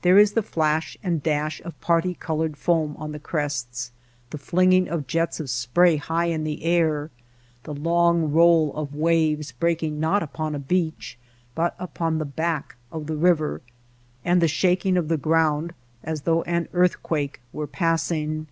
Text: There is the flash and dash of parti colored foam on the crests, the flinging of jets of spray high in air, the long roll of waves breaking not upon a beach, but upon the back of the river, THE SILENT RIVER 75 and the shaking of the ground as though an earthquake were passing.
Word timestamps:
There 0.00 0.18
is 0.18 0.32
the 0.32 0.42
flash 0.42 0.98
and 1.04 1.22
dash 1.22 1.60
of 1.60 1.80
parti 1.80 2.14
colored 2.14 2.56
foam 2.56 2.96
on 2.96 3.12
the 3.12 3.20
crests, 3.20 3.92
the 4.30 4.36
flinging 4.36 4.88
of 4.88 5.06
jets 5.06 5.38
of 5.38 5.48
spray 5.48 5.98
high 5.98 6.24
in 6.24 6.44
air, 6.48 7.12
the 7.62 7.72
long 7.72 8.32
roll 8.32 8.74
of 8.74 8.92
waves 8.92 9.52
breaking 9.52 10.00
not 10.00 10.20
upon 10.20 10.56
a 10.56 10.58
beach, 10.58 11.16
but 11.54 11.76
upon 11.78 12.18
the 12.18 12.24
back 12.24 12.74
of 12.90 13.06
the 13.06 13.14
river, 13.14 13.60
THE 13.64 13.68
SILENT 13.68 14.24
RIVER 14.24 14.24
75 14.24 14.32
and 14.32 14.42
the 14.42 14.48
shaking 14.48 14.96
of 14.96 15.06
the 15.06 15.16
ground 15.16 15.74
as 16.02 16.22
though 16.22 16.42
an 16.42 16.66
earthquake 16.72 17.40
were 17.52 17.68
passing. 17.68 18.48